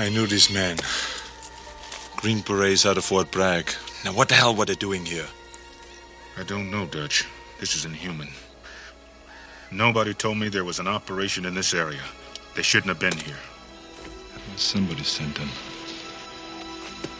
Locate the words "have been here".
12.88-13.36